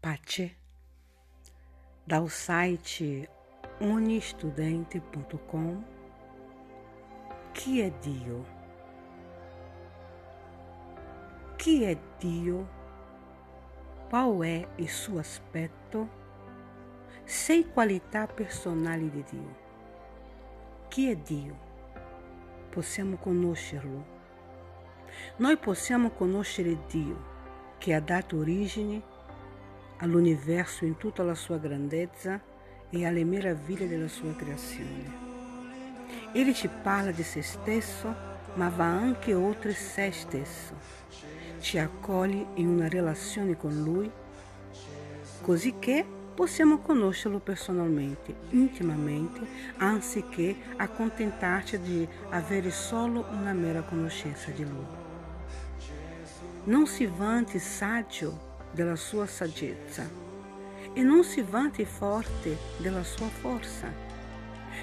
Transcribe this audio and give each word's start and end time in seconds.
Pace, 0.00 0.56
dal 2.02 2.30
site 2.30 3.28
unistudente.com, 3.80 5.84
chi 7.52 7.80
è 7.80 7.92
Dio? 8.00 8.44
Chi 11.56 11.82
è 11.82 11.98
Dio? 12.18 12.68
Qual 14.08 14.40
è 14.40 14.66
il 14.76 14.88
suo 14.88 15.18
aspetto? 15.18 16.08
Sei 17.24 17.70
qualità 17.70 18.26
personali 18.26 19.10
di 19.10 19.22
Dio. 19.28 19.56
Chi 20.88 21.10
è 21.10 21.16
Dio? 21.16 21.54
Possiamo 22.70 23.18
conoscerlo. 23.18 24.02
Noi 25.36 25.58
possiamo 25.58 26.12
conoscere 26.12 26.86
Dio, 26.86 27.22
che 27.76 27.92
ha 27.92 28.00
dato 28.00 28.38
origine 28.38 29.09
all'universo 30.00 30.84
in 30.84 30.96
tutta 30.96 31.22
la 31.22 31.34
sua 31.34 31.58
grandezza 31.58 32.40
e 32.90 33.06
alle 33.06 33.24
meraviglie 33.24 33.88
della 33.88 34.08
sua 34.08 34.34
creazione. 34.34 35.28
Ele 36.32 36.52
ci 36.54 36.68
parla 36.82 37.10
di 37.10 37.22
se 37.22 37.42
stesso, 37.42 38.14
ma 38.54 38.68
va 38.68 38.86
anche 38.86 39.34
oltre 39.34 39.72
se 39.72 40.10
stesso. 40.12 40.74
Ci 41.60 41.78
accoglie 41.78 42.46
in 42.54 42.68
una 42.68 42.88
relazione 42.88 43.56
con 43.56 43.82
Lui, 43.82 44.10
così 45.42 45.74
che 45.78 46.04
possiamo 46.34 46.78
conoscerlo 46.78 47.38
personalmente, 47.38 48.34
intimamente, 48.50 49.40
anziché 49.76 50.56
accontentarci 50.76 51.80
di 51.80 52.08
avere 52.30 52.70
solo 52.70 53.26
una 53.32 53.52
mera 53.52 53.82
conoscenza 53.82 54.50
di 54.50 54.64
Lui. 54.64 54.98
Non 56.64 56.86
si 56.86 57.06
vanti 57.06 57.58
saggio 57.58 58.49
della 58.72 58.96
sua 58.96 59.26
saggezza 59.26 60.28
e 60.92 61.02
non 61.02 61.24
si 61.24 61.42
vanti 61.42 61.84
forte 61.84 62.56
della 62.78 63.04
sua 63.04 63.28
forza. 63.28 64.08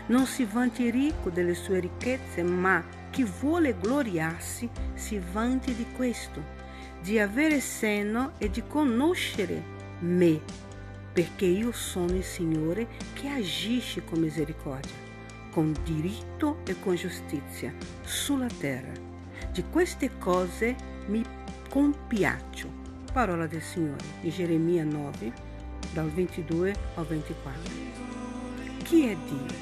Non 0.07 0.25
si 0.25 0.45
vanti 0.45 0.89
ricco 0.89 1.29
delle 1.29 1.53
sue 1.53 1.79
ricchezze, 1.79 2.43
ma 2.43 2.83
chi 3.09 3.23
vuole 3.23 3.75
gloriarsi 3.77 4.69
si 4.93 5.21
vanti 5.31 5.73
di 5.73 5.85
questo, 5.95 6.41
di 7.01 7.19
avere 7.19 7.59
seno 7.59 8.33
e 8.37 8.49
di 8.49 8.63
conoscere 8.67 9.75
me, 9.99 10.39
perché 11.11 11.45
io 11.45 11.71
sono 11.71 12.13
il 12.13 12.23
Signore 12.23 12.87
che 13.13 13.27
agisce 13.27 14.03
con 14.03 14.19
misericordia, 14.19 14.95
con 15.51 15.73
diritto 15.83 16.59
e 16.65 16.79
con 16.79 16.95
giustizia 16.95 17.73
sulla 18.03 18.49
terra. 18.59 18.93
Di 19.51 19.63
queste 19.71 20.17
cose 20.19 20.75
mi 21.07 21.23
compiaccio 21.69 22.86
Parola 23.17 23.47
del 23.47 23.63
Signore, 23.63 24.03
di 24.21 24.29
Geremia 24.29 24.83
9, 24.83 25.33
dal 25.91 26.07
22 26.07 26.75
ao 26.93 27.03
24. 27.03 27.61
Chi 28.83 29.07
è 29.07 29.17
Dio? 29.27 29.55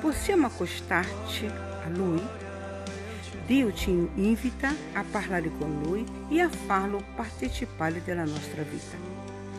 Possiamo 0.00 0.46
accostarci 0.46 1.44
a 1.44 1.88
Lui? 1.90 2.18
Dio 3.44 3.74
ci 3.74 3.90
invita 3.90 4.74
a 4.94 5.04
parlare 5.04 5.50
con 5.58 5.82
Lui 5.82 6.02
e 6.30 6.40
a 6.40 6.48
farlo 6.48 7.04
partecipare 7.14 8.00
della 8.02 8.24
nostra 8.24 8.62
vita. 8.62 8.96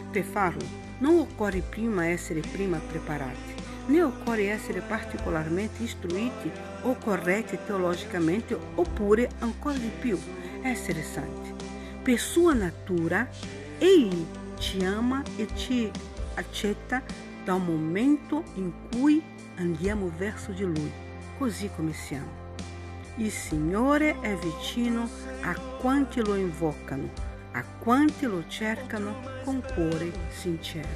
Per 0.10 0.24
farlo 0.24 0.66
non 0.98 1.20
occorre 1.20 1.62
prima 1.62 2.08
essere 2.08 2.40
prima 2.40 2.80
preparati, 2.80 3.54
né 3.90 4.02
occorre 4.02 4.50
essere 4.50 4.82
particolarmente 4.82 5.84
istruiti 5.84 6.50
o 6.82 6.96
corretti 6.96 7.60
teologicamente, 7.64 8.58
oppure 8.74 9.30
ancora 9.38 9.78
di 9.78 9.92
più, 10.00 10.18
essere 10.64 11.04
santi 11.04 11.50
per 12.10 12.18
sua 12.18 12.56
natura, 12.56 13.30
Egli 13.78 14.26
ci 14.58 14.84
ama 14.84 15.22
e 15.36 15.48
ci 15.54 15.92
accetta 16.34 17.04
dal 17.44 17.62
momento 17.62 18.46
in 18.56 18.72
cui 18.90 19.22
andiamo 19.58 20.12
verso 20.18 20.52
di 20.52 20.64
Lui, 20.64 20.92
così 21.38 21.70
come 21.76 21.94
siamo. 21.94 22.48
Il 23.18 23.30
Signore 23.30 24.20
è 24.22 24.36
vicino 24.38 25.08
a 25.42 25.54
quanti 25.80 26.26
lo 26.26 26.34
invocano, 26.34 27.12
a 27.52 27.64
quanti 27.78 28.26
lo 28.26 28.44
cercano 28.48 29.22
con 29.44 29.62
cuore 29.62 30.12
sincero. 30.30 30.88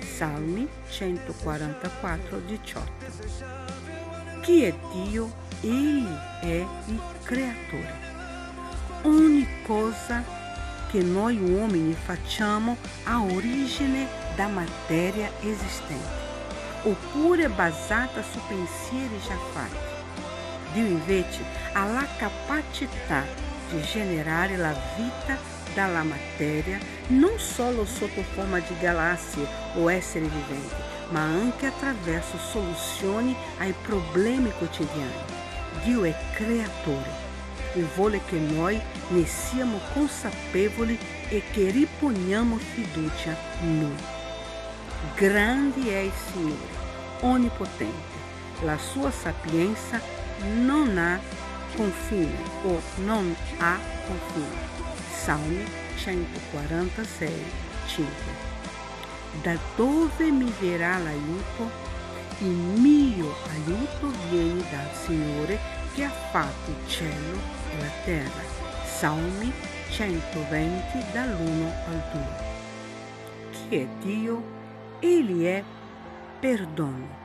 Salmi 0.00 0.68
144, 0.90 2.40
18. 2.40 2.92
Chi 4.42 4.64
è 4.64 4.74
Dio? 4.92 5.44
Egli 5.62 6.06
è 6.42 6.66
il 6.88 7.00
creatore 7.22 8.05
ogni 9.06 9.46
cosa 9.64 10.22
che 10.90 11.00
noi 11.00 11.38
uomini 11.38 11.94
facciamo 11.94 12.76
ha 13.04 13.22
origine 13.22 14.06
da 14.34 14.48
matéria 14.48 15.30
esistente, 15.40 16.24
oppure 16.82 17.48
basata 17.48 18.22
su 18.22 18.38
pensieri 18.48 19.18
già 19.26 19.36
fatti. 19.52 19.94
Dio 20.72 20.86
invece 20.86 21.42
ha 21.72 21.84
la 21.86 22.06
capacità 22.16 23.22
di 23.70 23.80
generare 23.82 24.56
la 24.56 24.74
vita 24.96 25.38
dalla 25.74 26.02
materia 26.02 26.78
non 27.08 27.38
solo 27.38 27.84
sotto 27.84 28.22
forma 28.34 28.58
di 28.58 28.74
galassie 28.80 29.46
o 29.74 29.90
esseri 29.90 30.28
viventi, 30.28 30.74
ma 31.10 31.20
anche 31.20 31.66
attraverso 31.66 32.38
soluzioni 32.38 33.34
ai 33.58 33.74
problemi 33.82 34.50
quotidiani. 34.58 35.34
Dio 35.84 36.04
è 36.04 36.14
creatore 36.32 37.25
e 37.76 37.82
vuole 37.94 38.22
che 38.24 38.38
noi 38.38 38.80
ne 39.08 39.26
siamo 39.26 39.78
consapevoli 39.92 40.98
e 41.28 41.42
che 41.52 41.70
riponiamo 41.70 42.56
fiducia 42.56 43.36
Lui. 43.60 43.94
Grande 45.14 45.82
è 45.90 45.98
il 45.98 46.12
Signore, 46.32 47.20
onnipotente. 47.20 48.14
La 48.62 48.78
sua 48.78 49.10
sapienza 49.10 50.00
non 50.54 50.96
ha 50.96 51.20
confine 51.76 52.38
o 52.64 52.80
non 53.04 53.36
ha 53.58 53.78
confine. 54.06 54.74
Salmi 55.12 55.64
146, 55.96 57.30
5. 57.88 58.14
Da 59.42 59.58
dove 59.76 60.30
mi 60.30 60.50
verrà 60.60 60.96
l'aiuto? 60.96 61.84
Il 62.38 62.48
mio 62.48 63.34
aiuto 63.50 64.12
viene 64.30 64.64
dal 64.70 64.90
Signore 65.04 65.58
che 65.94 66.04
ha 66.04 66.10
fatto 66.10 66.70
il 66.70 66.88
cielo 66.88 67.55
la 67.76 67.90
terra. 68.04 68.42
Salmi 68.84 69.52
120 69.90 71.04
dall'1 71.12 71.64
al 71.88 72.02
2. 72.12 72.22
Chi 73.50 73.76
è 73.76 73.88
Dio? 74.02 74.42
Egli 75.00 75.44
è 75.44 75.62
perdono. 76.40 77.24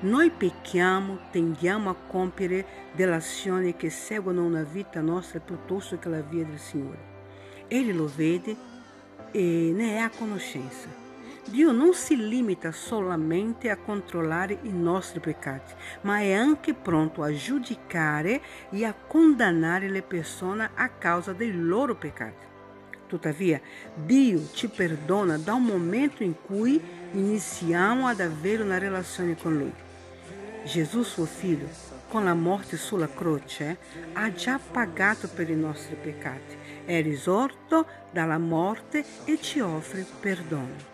Noi 0.00 0.30
pecchiamo, 0.30 1.18
tendiamo 1.30 1.90
a 1.90 1.94
compiere 1.94 2.66
delle 2.92 3.16
azioni 3.16 3.76
che 3.76 3.90
seguono 3.90 4.44
una 4.44 4.62
vita 4.62 5.00
nostra 5.00 5.40
piuttosto 5.40 5.98
che 5.98 6.08
la 6.08 6.20
via 6.20 6.44
del 6.44 6.58
Signore. 6.58 7.08
Egli 7.68 7.92
lo 7.92 8.10
vede 8.14 8.56
e 9.30 9.72
ne 9.74 9.96
è 9.96 9.98
a 9.98 10.10
conoscenza. 10.10 11.09
Dio 11.50 11.72
non 11.72 11.94
si 11.94 12.16
limita 12.28 12.70
solamente 12.70 13.70
a 13.70 13.76
controllare 13.76 14.60
i 14.62 14.72
nostri 14.72 15.18
peccati, 15.18 15.74
ma 16.02 16.20
è 16.20 16.32
anche 16.32 16.74
pronto 16.74 17.24
a 17.24 17.32
giudicare 17.32 18.40
e 18.70 18.84
a 18.84 18.94
condannare 18.94 19.88
le 19.88 20.02
persone 20.02 20.70
a 20.72 20.88
causa 20.90 21.32
dei 21.32 21.52
loro 21.52 21.96
peccati. 21.96 22.46
Tuttavia, 23.08 23.60
Dio 23.96 24.48
ci 24.52 24.68
perdona 24.68 25.38
dal 25.38 25.60
momento 25.60 26.22
in 26.22 26.34
cui 26.40 26.80
iniziamo 27.14 28.06
ad 28.06 28.20
avere 28.20 28.62
una 28.62 28.78
relazione 28.78 29.36
con 29.36 29.58
Lui. 29.58 29.74
Gesù, 30.64 31.02
suo 31.02 31.24
Figlio, 31.24 31.66
con 32.08 32.22
la 32.22 32.34
morte 32.34 32.76
sulla 32.76 33.08
croce, 33.12 33.76
ha 34.12 34.32
già 34.32 34.60
pagato 34.60 35.26
per 35.26 35.50
i 35.50 35.56
nostri 35.56 35.96
peccati, 35.96 36.56
è 36.84 37.02
risorto 37.02 37.86
dalla 38.12 38.38
morte 38.38 39.04
e 39.24 39.40
ci 39.40 39.58
offre 39.58 40.06
perdono 40.20 40.89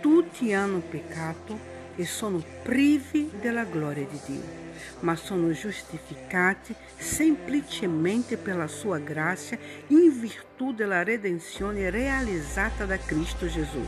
tutti 0.00 0.52
hanno 0.52 0.80
peccato 0.80 1.58
e 1.96 2.04
sono 2.06 2.42
privi 2.62 3.30
della 3.40 3.64
gloria 3.64 4.06
di 4.06 4.18
Dio, 4.26 4.42
ma 5.00 5.14
sono 5.14 5.52
giustificati 5.52 6.74
semplicemente 6.96 8.36
pela 8.36 8.66
sua 8.66 8.98
graça 8.98 9.56
in 9.88 10.18
virtù 10.18 10.72
della 10.72 11.02
redenzione 11.02 11.90
realizzata 11.90 12.86
da 12.86 12.96
Cristo 12.98 13.46
Gesù. 13.46 13.86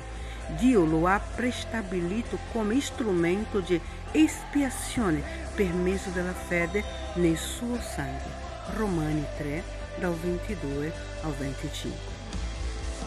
Dio 0.58 0.84
lo 0.84 1.06
ha 1.06 1.18
prestabilito 1.18 2.38
come 2.52 2.80
strumento 2.80 3.60
di 3.60 3.80
espiazione 4.12 5.22
per 5.54 5.72
mezzo 5.72 6.10
della 6.10 6.34
fede 6.34 6.84
nel 7.14 7.36
suo 7.38 7.80
sangue. 7.80 8.30
Romani 8.76 9.24
3, 9.38 9.62
dal 9.98 10.14
22 10.14 10.92
al 11.22 11.32
25. 11.32 11.98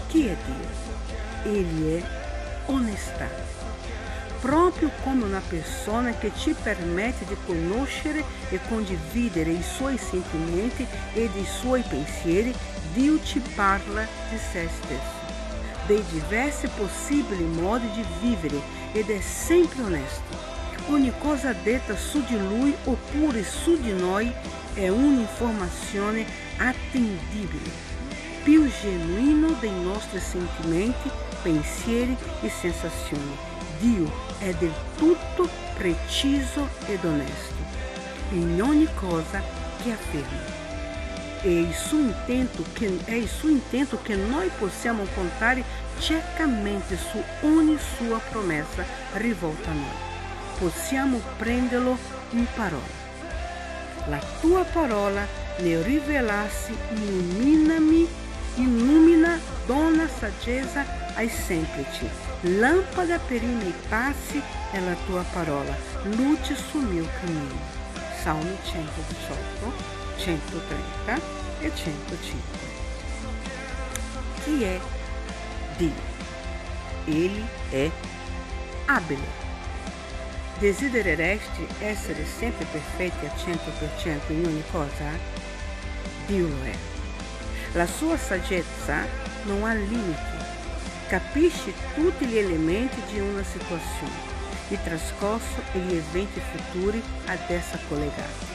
Chi 0.08 0.25
è 0.28 0.36
Dio? 0.46 1.51
Egli 1.51 2.01
è 2.01 2.25
onestà, 2.67 3.27
proprio 4.41 4.91
come 5.03 5.23
una 5.23 5.41
persona 5.47 6.12
che 6.12 6.31
ci 6.38 6.53
permette 6.62 7.25
di 7.25 7.35
conoscere 7.45 8.23
e 8.50 8.59
condividere 8.67 9.51
i 9.51 9.63
suoi 9.63 9.97
sentimenti 9.97 10.85
e 11.13 11.23
i 11.23 11.45
suoi 11.45 11.81
pensieri, 11.81 12.53
Dio 12.94 13.21
ci 13.23 13.41
parla 13.56 14.07
di 14.29 14.38
se 14.38 14.69
stesso. 14.83 15.23
dei 15.85 16.03
diversi 16.09 16.67
possibili 16.75 17.44
modi 17.44 17.88
di 17.91 18.03
vivere 18.21 18.59
ed 18.91 19.09
è 19.09 19.19
sempre 19.21 19.83
onesto. 19.83 20.53
Ogni 20.88 21.12
cosa 21.19 21.53
detta 21.53 21.95
su 21.95 22.23
di 22.25 22.38
lui 22.38 22.75
oppure 22.85 23.44
su 23.44 23.79
di 23.79 23.91
noi 23.91 24.31
è 24.73 24.88
un'informazione 24.88 26.25
attendibile, 26.57 27.69
più 28.45 28.69
genuino 28.80 29.56
dei 29.59 29.74
nostri 29.81 30.19
sentimenti, 30.19 31.09
pensieri 31.42 32.15
e 32.42 32.50
sensazioni. 32.50 33.36
Dio 33.80 34.07
è 34.38 34.53
del 34.53 34.74
tutto 34.97 35.50
preciso 35.75 36.69
ed 36.86 37.03
onesto 37.03 37.56
in 38.30 38.62
ogni 38.62 38.88
cosa 38.94 39.42
che 39.81 39.92
afferma. 39.92 40.53
É 41.42 41.50
il 41.50 41.74
suo 41.74 42.00
intento 42.00 42.63
che, 42.74 43.00
è 43.06 43.13
il 43.13 43.30
intento 43.44 44.00
che 44.03 44.15
noi 44.15 44.50
possiamo 44.59 45.06
contare 45.15 45.63
ciecamente 46.00 46.98
su 46.98 47.21
ogni 47.41 47.77
sua 47.98 48.19
promessa 48.30 48.86
rivolta 49.13 49.71
a 49.71 49.74
noi. 49.74 50.59
Possiamo 50.59 51.19
prenderlo 51.38 51.98
in 52.31 52.45
parola. 52.56 53.03
La 54.07 54.21
tua 54.39 54.63
parola 54.63 55.25
nel 55.59 55.83
illuminami, 56.91 58.07
illumina, 58.56 59.40
dona 59.66 60.07
saggezza 60.07 60.86
ai 61.16 61.30
semplici. 61.30 62.07
Lâmpada 62.42 63.19
per 63.19 63.42
i 63.42 63.48
miei 63.48 63.74
passi 63.90 64.42
è 64.72 64.80
la 64.80 64.96
tua 65.06 65.24
parola, 65.31 65.75
luce 66.04 66.56
sul 66.56 66.84
mio 66.84 67.07
cammino. 67.19 67.74
Salmo 68.22 68.57
118 68.63 69.96
130 70.18 71.22
e 71.60 71.72
105. 71.75 72.60
Chi 74.44 74.63
è 74.63 74.80
Dio? 75.78 76.13
Ele 77.06 77.44
é 77.72 77.92
abile. 78.88 79.44
Desiderereste 80.60 81.68
essere 81.80 82.25
sempre 82.25 82.66
perfetti 82.72 83.25
a 83.25 83.34
100% 83.36 84.31
in 84.31 84.46
ogni 84.46 84.63
cosa? 84.72 85.12
Dio 86.28 86.48
lo 86.48 86.63
è. 86.63 86.94
La 87.75 87.86
sua 87.86 88.16
saggezza 88.16 89.04
non 89.44 89.66
ha 89.66 89.74
limiti. 89.74 90.38
Capisce 91.10 91.74
tutti 91.94 92.25
gli 92.25 92.38
elementi 92.38 93.01
di 93.12 93.19
una 93.19 93.44
situazione, 93.44 94.33
il 94.69 94.81
trascorso 94.81 95.62
e 95.74 95.80
gli 95.80 95.95
eventi 95.95 96.39
futuri 96.39 97.04
ad 97.25 97.39
essa 97.50 97.77
collegati. 97.89 98.45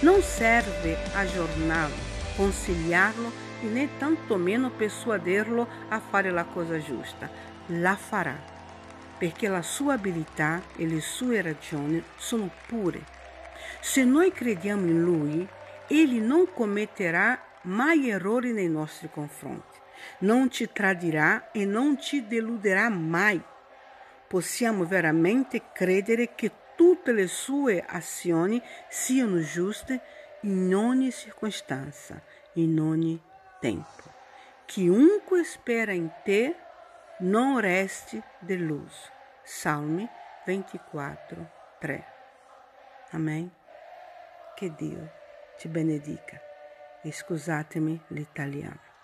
Não 0.00 0.22
serve 0.22 0.96
aggiorná-lo, 1.12 1.94
conciliá-lo 2.36 3.30
e 3.62 3.66
nem 3.66 3.90
tanto 3.98 4.36
meno 4.36 4.70
persuader-lo 4.70 5.68
a 5.90 6.00
fare 6.00 6.30
la 6.30 6.44
cosa 6.44 6.78
giusta. 6.78 7.28
La 7.66 7.94
farà, 7.94 8.38
perché 9.18 9.48
la 9.48 9.62
sua 9.62 9.94
abilità 9.94 10.62
e 10.76 10.86
le 10.86 11.02
sue 11.02 11.42
ragioni 11.42 12.02
sono 12.16 12.48
pure. 12.66 13.04
Se 13.80 14.02
noi 14.02 14.32
crediamo 14.32 14.86
in 14.86 15.02
Lui, 15.02 15.48
Ele 15.88 16.18
não 16.20 16.46
cometerá 16.46 17.45
mai 17.66 18.10
errori 18.10 18.52
nei 18.52 18.68
nostri 18.68 19.08
confronti. 19.10 19.78
Non 20.18 20.50
ci 20.50 20.70
tradirà 20.72 21.50
e 21.52 21.64
non 21.64 22.00
ci 22.00 22.26
deluderà 22.26 22.88
mai. 22.88 23.42
Possiamo 24.26 24.84
veramente 24.84 25.70
credere 25.72 26.34
che 26.34 26.50
tutte 26.74 27.12
le 27.12 27.26
sue 27.26 27.84
azioni 27.86 28.60
siano 28.88 29.40
giuste 29.40 30.00
in 30.42 30.74
ogni 30.74 31.10
circostanza, 31.10 32.20
in 32.54 32.78
ogni 32.78 33.20
tempo. 33.60 34.14
Chiunque 34.66 35.44
spera 35.44 35.92
in 35.92 36.10
te 36.24 36.54
non 37.20 37.60
resti 37.60 38.22
deluso. 38.38 39.10
Salmi 39.42 40.08
24, 40.44 41.50
3. 41.78 42.04
Amém? 43.12 43.50
Que 44.56 44.74
Dio 44.74 45.10
ti 45.56 45.68
benedica. 45.68 46.45
E 47.06 47.12
scusatemi 47.12 48.02
l'italiano. 48.08 48.95